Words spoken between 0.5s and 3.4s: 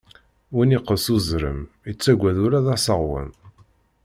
Win iqqes uzrem, ittagad ula d aseɣwen.